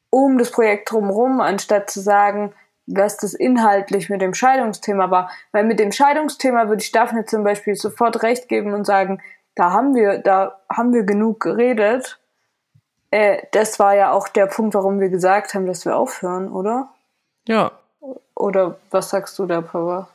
[0.09, 2.53] um das Projekt drumherum, anstatt zu sagen,
[2.87, 5.29] was das inhaltlich mit dem Scheidungsthema war.
[5.51, 9.21] Weil mit dem Scheidungsthema würde ich Daphne zum Beispiel sofort recht geben und sagen,
[9.55, 12.19] da haben wir, da haben wir genug geredet.
[13.11, 16.89] Äh, das war ja auch der Punkt, warum wir gesagt haben, dass wir aufhören, oder?
[17.47, 17.71] Ja.
[18.35, 20.09] Oder was sagst du da, Papa?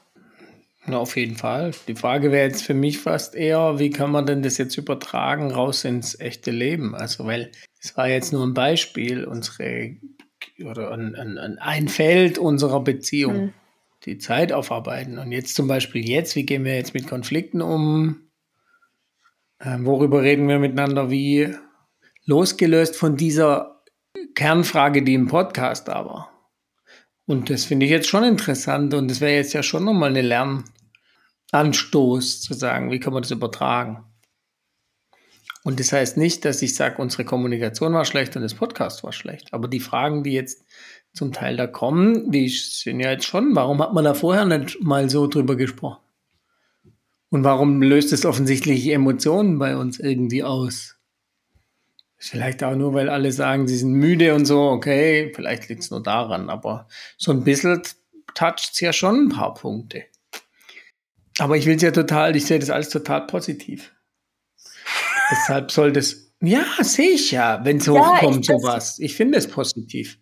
[0.86, 1.72] na, auf jeden Fall.
[1.88, 5.50] Die Frage wäre jetzt für mich fast eher, wie kann man denn das jetzt übertragen
[5.50, 6.94] raus ins echte Leben?
[6.94, 7.50] Also, weil
[7.84, 9.96] es war jetzt nur ein Beispiel, unsere
[10.64, 13.52] oder ein, ein, ein Feld unserer Beziehung, Mhm.
[14.06, 15.18] die Zeit aufarbeiten.
[15.18, 18.22] Und jetzt zum Beispiel jetzt, wie gehen wir jetzt mit Konflikten um?
[19.60, 21.10] Ähm, worüber reden wir miteinander?
[21.10, 21.54] Wie
[22.24, 23.82] losgelöst von dieser
[24.34, 26.30] Kernfrage, die im Podcast da war.
[27.26, 30.22] Und das finde ich jetzt schon interessant und das wäre jetzt ja schon nochmal eine
[31.52, 34.04] Lernanstoß zu sagen, wie kann man das übertragen.
[35.64, 39.12] Und das heißt nicht, dass ich sage, unsere Kommunikation war schlecht und das Podcast war
[39.12, 39.52] schlecht.
[39.54, 40.62] Aber die Fragen, die jetzt
[41.14, 44.82] zum Teil da kommen, die sind ja jetzt schon, warum hat man da vorher nicht
[44.82, 46.02] mal so drüber gesprochen?
[47.30, 50.96] Und warum löst es offensichtlich Emotionen bei uns irgendwie aus?
[52.18, 55.90] Vielleicht auch nur, weil alle sagen, sie sind müde und so, okay, vielleicht liegt es
[55.90, 57.82] nur daran, aber so ein bisschen
[58.34, 60.04] toucht es ja schon ein paar Punkte.
[61.38, 63.92] Aber ich will es ja total, ich sehe das alles total positiv.
[65.30, 68.98] Deshalb soll das, ja, sehe ich ja, wenn es Ja, hochkommt, ich- sowas.
[68.98, 70.18] Ich finde es positiv.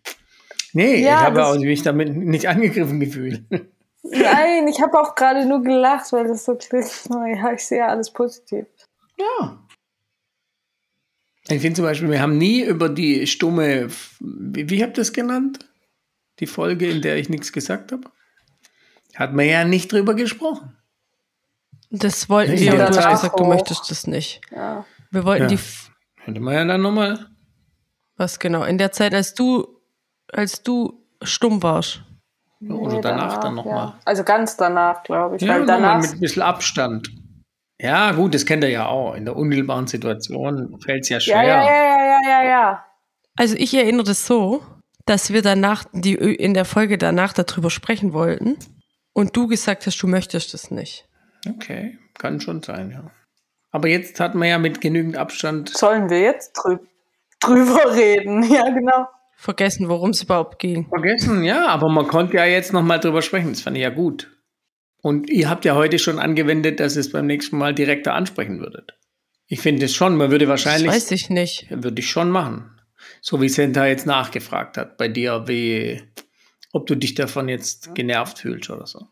[0.72, 3.44] Nee, Ja, ich habe auch mich damit nicht angegriffen gefühlt.
[4.04, 6.90] Nein, ich habe auch gerade nur gelacht, weil das so klingt.
[7.10, 8.66] Ja, ich sehe ja alles positiv.
[9.18, 9.58] Ja.
[11.48, 13.88] Ich finde zum Beispiel, wir haben nie über die stumme,
[14.20, 15.68] wie, wie habt ihr das genannt?
[16.38, 18.10] Die Folge, in der ich nichts gesagt habe?
[19.14, 20.76] Hat man ja nicht drüber gesprochen.
[21.94, 24.40] Das wollten Ja, wir und du danach hast gesagt, du möchtest das nicht.
[24.50, 24.84] Ja.
[25.10, 25.48] Wir wollten Ja.
[25.48, 25.58] die,
[26.24, 27.26] Könnte man ja dann nochmal.
[28.16, 29.66] was genau, in der Zeit, als du,
[30.32, 32.02] als du stumm warst.
[32.66, 33.86] Oder Nee, danach, dann nochmal.
[33.88, 33.98] Ja.
[34.04, 35.42] Also ganz danach, glaube ich.
[35.42, 36.00] Ja, weil danach.
[36.00, 37.10] mit ein bisschen Abstand.
[37.80, 39.14] Ja, gut, das kennt ihr ja auch.
[39.14, 41.42] In der unmittelbaren Situation fällt es ja schwer.
[41.42, 42.84] Ja, ja, ja, ja, ja, ja, ja.
[43.36, 44.62] Also ich erinnere das so,
[45.06, 48.56] dass wir danach, die in der Folge danach darüber sprechen wollten
[49.12, 51.08] und du gesagt hast, du möchtest es nicht.
[51.48, 53.10] Okay, kann schon sein, ja.
[53.70, 56.78] Aber jetzt hat man ja mit genügend Abstand Sollen wir jetzt drü
[57.40, 58.42] drüber reden?
[58.50, 59.08] Ja, genau.
[59.36, 60.86] Vergessen, worum es überhaupt ging.
[60.88, 63.48] Vergessen, ja, aber man konnte ja jetzt nochmal drüber sprechen.
[63.50, 64.30] Das fand ich ja gut.
[65.00, 68.60] Und ihr habt ja heute schon angewendet, dass ihr es beim nächsten Mal direkter ansprechen
[68.60, 68.96] würdet.
[69.48, 71.66] Ich finde es schon, man würde Das wahrscheinlich, weiß ich nicht.
[71.70, 72.80] würde ich schon machen.
[73.20, 76.00] So wie Senta jetzt nachgefragt hat bei dir, wie,
[76.72, 79.08] ob du dich davon jetzt genervt fühlst oder so.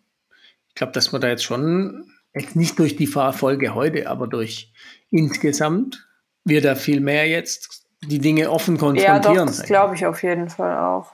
[0.69, 4.73] Ich glaube, dass man da jetzt schon, jetzt nicht durch die Folge heute, aber durch
[5.11, 6.07] insgesamt,
[6.45, 9.23] wir da viel mehr jetzt die Dinge offen Ja, konfrontieren.
[9.23, 11.13] doch, das glaube ich auf jeden Fall auch.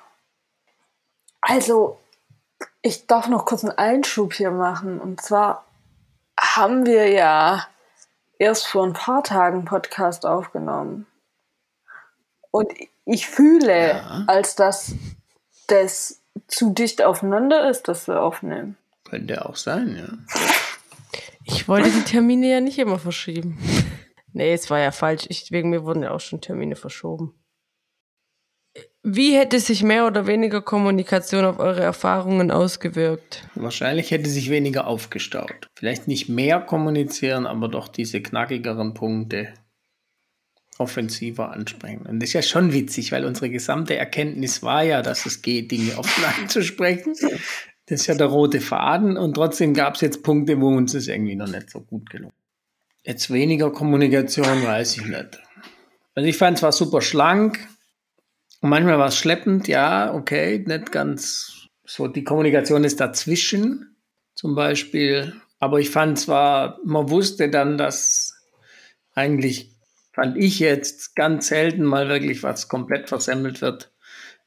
[1.40, 1.98] Also,
[2.82, 5.00] ich darf noch kurz einen Einschub hier machen.
[5.00, 5.64] Und zwar
[6.38, 7.66] haben wir ja
[8.38, 11.06] erst vor ein paar Tagen Podcast aufgenommen.
[12.50, 12.68] Und
[13.04, 14.24] ich fühle, Ja.
[14.26, 14.92] als dass
[15.66, 18.76] das zu dicht aufeinander ist, dass wir aufnehmen.
[19.08, 20.38] Könnte auch sein, ja.
[21.46, 23.58] Ich wollte die Termine ja nicht immer verschieben.
[24.32, 25.24] Nee, es war ja falsch.
[25.30, 27.32] Ich, wegen mir wurden ja auch schon Termine verschoben.
[29.02, 33.48] Wie hätte sich mehr oder weniger Kommunikation auf eure Erfahrungen ausgewirkt?
[33.54, 35.68] Wahrscheinlich hätte sich weniger aufgestaut.
[35.74, 39.54] Vielleicht nicht mehr kommunizieren, aber doch diese knackigeren Punkte
[40.76, 42.04] offensiver ansprechen.
[42.04, 45.70] Und das ist ja schon witzig, weil unsere gesamte Erkenntnis war ja, dass es geht,
[45.70, 47.14] Dinge offen anzusprechen.
[47.86, 51.06] Das ist ja der rote Faden und trotzdem gab es jetzt Punkte, wo uns das
[51.06, 52.34] irgendwie noch nicht so gut gelungen.
[53.04, 55.40] Jetzt weniger Kommunikation, weiß ich nicht.
[56.16, 57.68] Also ich fand es war super schlank.
[58.60, 62.08] Und manchmal war es schleppend, ja, okay, nicht ganz so.
[62.08, 63.96] Die Kommunikation ist dazwischen,
[64.34, 65.34] zum Beispiel.
[65.60, 68.34] Aber ich fand zwar, man wusste dann, dass
[69.14, 69.70] eigentlich,
[70.12, 73.92] fand ich jetzt ganz selten mal wirklich was komplett versemmelt wird.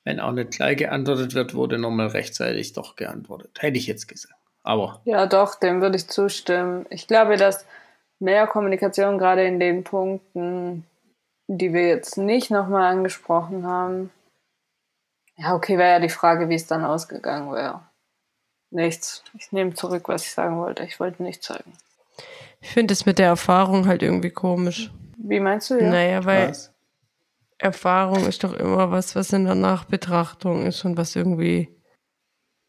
[0.04, 3.58] Wenn auch nicht gleich geantwortet wird, wurde nochmal rechtzeitig doch geantwortet.
[3.60, 4.34] Hätte ich jetzt gesagt.
[4.64, 5.02] Aber.
[5.06, 6.86] Ja, doch, dem würde ich zustimmen.
[6.90, 7.66] Ich glaube, dass
[8.20, 10.86] mehr Kommunikation gerade in den Punkten,
[11.48, 14.12] die wir jetzt nicht nochmal angesprochen haben.
[15.36, 17.82] Ja, okay, wäre ja die Frage, wie es dann ausgegangen wäre.
[18.72, 19.24] Nichts.
[19.38, 20.84] Ich nehme zurück, was ich sagen wollte.
[20.84, 21.74] Ich wollte nichts sagen.
[22.62, 24.92] Ich finde es mit der Erfahrung halt irgendwie komisch.
[25.18, 25.90] Wie meinst du ja?
[25.90, 26.74] Naja, weil was?
[27.60, 31.78] Erfahrung ist doch immer was, was in der Nachbetrachtung ist und was irgendwie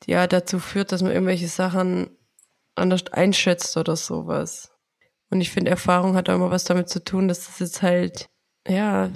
[0.07, 2.11] ja dazu führt, dass man irgendwelche Sachen
[2.74, 4.72] anders einschätzt oder sowas.
[5.31, 8.29] Und ich finde, Erfahrung hat auch immer was damit zu tun, dass das jetzt halt,
[8.66, 9.11] ja,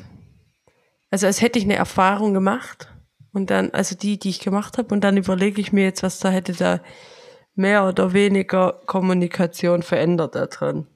[1.10, 2.88] also als hätte ich eine Erfahrung gemacht
[3.32, 6.20] und dann, also die, die ich gemacht habe, und dann überlege ich mir jetzt, was
[6.20, 6.80] da hätte da
[7.56, 10.86] mehr oder weniger Kommunikation verändert da drin.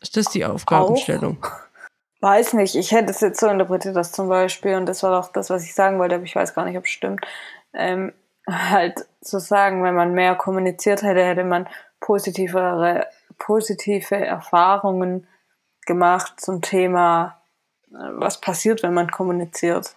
[0.00, 1.42] Ist das die Aufgabenstellung?
[1.42, 1.65] Auch?
[2.20, 5.32] Weiß nicht, ich hätte es jetzt so interpretiert, dass zum Beispiel, und das war doch
[5.32, 7.26] das, was ich sagen wollte, aber ich weiß gar nicht, ob es stimmt,
[7.74, 8.12] ähm,
[8.48, 11.68] halt zu sagen, wenn man mehr kommuniziert hätte, hätte man
[12.00, 13.06] positivere
[13.38, 15.26] positive Erfahrungen
[15.86, 17.40] gemacht zum Thema,
[17.90, 19.94] äh, was passiert, wenn man kommuniziert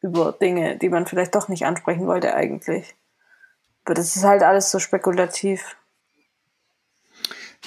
[0.00, 2.94] über Dinge, die man vielleicht doch nicht ansprechen wollte eigentlich.
[3.84, 5.76] Aber das ist halt alles so spekulativ.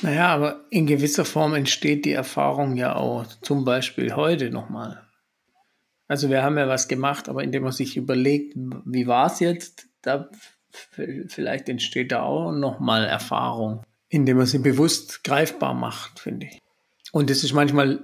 [0.02, 5.04] Naja, aber in gewisser Form entsteht die Erfahrung ja auch zum Beispiel heute nochmal.
[6.08, 8.56] Also wir haben ja was gemacht, aber indem man sich überlegt,
[8.86, 10.30] wie war es jetzt, da
[11.28, 16.60] vielleicht entsteht da auch nochmal Erfahrung indem man sie bewusst greifbar macht, finde ich.
[17.12, 18.04] Und das ist manchmal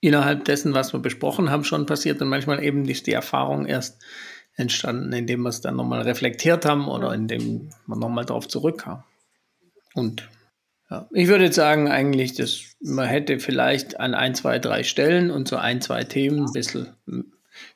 [0.00, 4.02] innerhalb dessen, was wir besprochen haben, schon passiert und manchmal eben ist die Erfahrung erst
[4.54, 9.04] entstanden, indem wir es dann nochmal reflektiert haben oder indem man nochmal darauf zurückkam.
[9.94, 10.28] Und
[10.92, 15.30] ja, ich würde jetzt sagen, eigentlich, dass man hätte vielleicht an ein, zwei, drei Stellen
[15.30, 16.94] und so ein, zwei Themen ein bisschen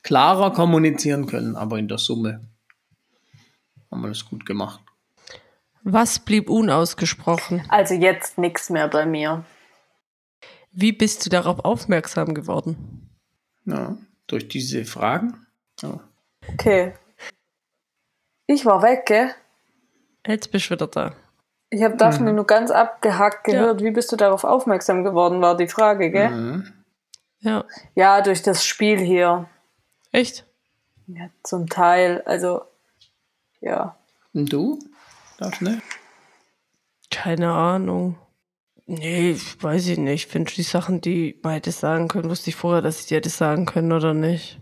[0.02, 2.46] klarer kommunizieren können, aber in der Summe
[3.90, 4.80] haben wir das gut gemacht.
[5.82, 7.64] Was blieb unausgesprochen?
[7.70, 9.46] Also jetzt nichts mehr bei mir.
[10.72, 13.08] Wie bist du darauf aufmerksam geworden?
[13.64, 15.46] Ja, durch diese Fragen.
[15.80, 16.00] Ja.
[16.52, 16.92] Okay.
[18.46, 19.30] Ich war weg, gell?
[20.26, 21.14] Jetzt bist du wieder da.
[21.70, 22.36] Ich habe Daphne mhm.
[22.36, 23.80] nur ganz abgehackt gehört.
[23.80, 23.86] Ja.
[23.86, 26.30] Wie bist du darauf aufmerksam geworden, war die Frage, gell?
[26.30, 26.72] Mhm.
[27.40, 27.64] Ja.
[27.94, 29.48] Ja, durch das Spiel hier.
[30.12, 30.44] Echt?
[31.06, 32.22] Ja, zum Teil.
[32.24, 32.62] Also,
[33.60, 33.96] ja.
[34.32, 34.78] Und du?
[35.38, 35.82] Daphne?
[37.10, 38.16] Keine Ahnung.
[38.86, 40.26] Nee, weiß ich nicht.
[40.26, 43.16] Ich finde die Sachen, die man hätte sagen können, wusste ich vorher, dass ich die
[43.16, 44.60] hätte sagen können oder nicht.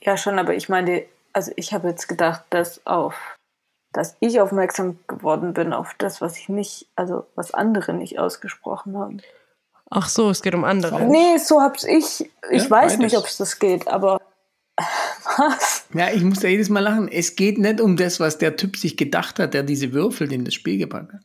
[0.00, 3.35] Ja, schon, aber ich meine, also ich habe jetzt gedacht, dass auf,
[3.96, 8.98] dass ich aufmerksam geworden bin auf das, was ich nicht, also was andere nicht ausgesprochen
[8.98, 9.22] haben.
[9.90, 11.04] Ach so, es geht um andere.
[11.04, 12.28] Nee, so hab's ich.
[12.50, 14.20] Ich ja, weiß nicht, ob es das geht, aber
[15.38, 15.86] was?
[15.94, 17.08] Ja, ich muss da jedes Mal lachen.
[17.08, 20.44] Es geht nicht um das, was der Typ sich gedacht hat, der diese Würfel in
[20.44, 21.20] das Spiel gepackt hat.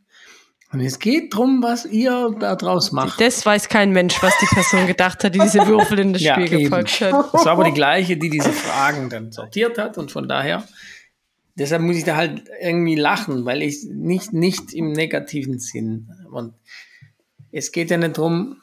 [0.72, 3.20] Und es geht darum, was ihr da draus macht.
[3.20, 6.50] Das weiß kein Mensch, was die Person gedacht hat, die diese Würfel in das Spiel
[6.50, 7.34] ja, gepackt hat.
[7.34, 9.98] Das war aber die gleiche, die diese Fragen dann sortiert hat.
[9.98, 10.64] Und von daher,
[11.62, 16.10] deshalb muss ich da halt irgendwie lachen, weil ich nicht, nicht im negativen Sinn.
[16.32, 16.54] Und
[17.52, 18.62] es geht ja nicht darum,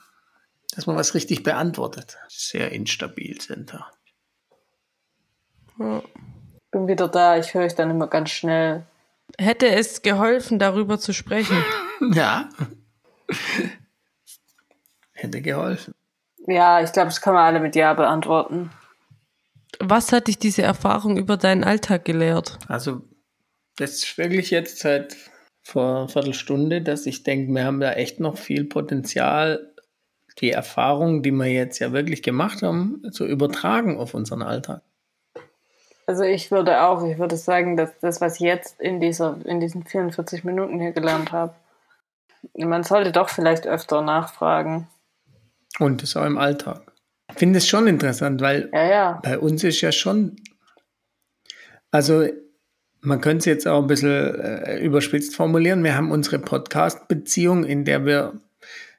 [0.75, 2.19] dass man was richtig beantwortet.
[2.29, 3.91] Sehr instabil sind da.
[5.79, 6.03] Ja.
[6.71, 8.87] Bin wieder da, ich höre euch dann immer ganz schnell.
[9.39, 11.57] Hätte es geholfen, darüber zu sprechen?
[12.13, 12.49] ja.
[15.13, 15.95] Hätte geholfen.
[16.47, 18.71] Ja, ich glaube, das kann man alle mit Ja beantworten.
[19.81, 22.59] Was hat dich diese Erfahrung über deinen Alltag gelehrt?
[22.69, 23.03] Also,
[23.77, 25.17] das ist wirklich jetzt seit
[25.63, 29.73] vor einer Viertelstunde, dass ich denke, wir haben da echt noch viel Potenzial,
[30.41, 34.83] die Erfahrung, die wir jetzt ja wirklich gemacht haben, zu übertragen auf unseren Alltag.
[36.07, 39.61] Also ich würde auch, ich würde sagen, dass das, was ich jetzt in, dieser, in
[39.61, 41.55] diesen 44 Minuten hier gelernt habe,
[42.57, 44.89] man sollte doch vielleicht öfter nachfragen.
[45.79, 46.81] Und das auch im Alltag.
[47.31, 49.21] Ich finde es schon interessant, weil ja, ja.
[49.23, 50.37] bei uns ist ja schon,
[51.91, 52.27] also
[53.01, 55.85] man könnte es jetzt auch ein bisschen äh, überspitzt formulieren.
[55.85, 58.41] Wir haben unsere Podcast-Beziehung, in der wir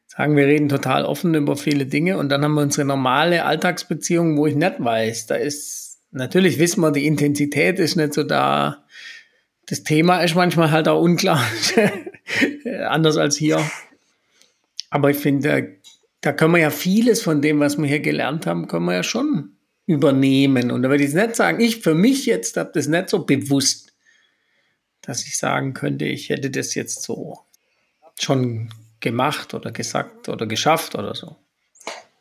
[0.05, 4.37] sagen, wir reden total offen über viele Dinge und dann haben wir unsere normale Alltagsbeziehung,
[4.37, 8.83] wo ich nicht weiß, da ist natürlich wissen wir, die Intensität ist nicht so da.
[9.67, 11.43] das Thema ist manchmal halt auch unklar,
[12.87, 13.59] anders als hier.
[14.89, 15.75] Aber ich finde,
[16.21, 19.03] da können wir ja vieles von dem, was wir hier gelernt haben, können wir ja
[19.03, 19.55] schon
[19.85, 20.71] übernehmen.
[20.71, 23.93] Und da würde ich nicht sagen, ich für mich jetzt habe das nicht so bewusst,
[25.01, 27.39] dass ich sagen könnte, ich hätte das jetzt so
[28.19, 31.35] schon gemacht oder gesagt oder geschafft oder so.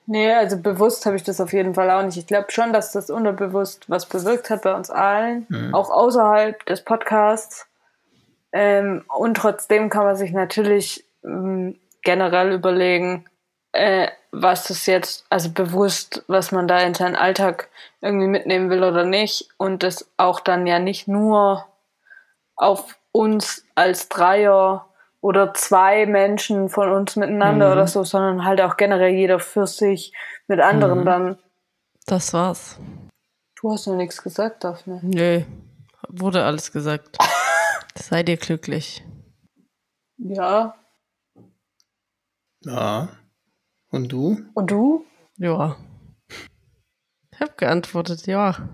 [0.06, 2.16] Nee, also bewusst habe ich das auf jeden Fall auch nicht.
[2.16, 5.74] Ich glaube schon, dass das unterbewusst was bewirkt hat bei uns allen, mhm.
[5.74, 7.66] auch außerhalb des Podcasts.
[8.52, 13.26] Ähm, und trotzdem kann man sich natürlich ähm, generell überlegen,
[13.78, 17.68] äh, was das jetzt, also bewusst, was man da in seinen Alltag
[18.00, 19.48] irgendwie mitnehmen will oder nicht.
[19.56, 21.66] Und das auch dann ja nicht nur
[22.56, 24.86] auf uns als Dreier
[25.20, 27.72] oder zwei Menschen von uns miteinander mhm.
[27.72, 30.12] oder so, sondern halt auch generell jeder für sich
[30.46, 31.04] mit anderen mhm.
[31.04, 31.38] dann.
[32.06, 32.78] Das war's.
[33.60, 35.00] Du hast noch nichts gesagt, Daphne.
[35.02, 35.42] Nö,
[36.08, 37.16] wurde alles gesagt.
[37.96, 39.04] Sei dir glücklich.
[40.16, 40.74] Ja.
[42.64, 43.08] Ja.
[43.90, 44.44] Und du?
[44.54, 45.04] Und du?
[45.36, 45.76] Ja.
[47.32, 48.68] Ich hab geantwortet, ja.